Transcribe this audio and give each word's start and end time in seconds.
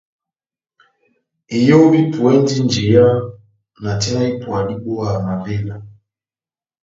Iyo 1.59 1.77
vipuwɛndi 1.91 2.55
njeya 2.65 3.07
na 3.81 3.91
tina 4.01 4.21
ipwa 4.31 4.57
dibówa 4.67 5.09
mavela. 5.25 5.75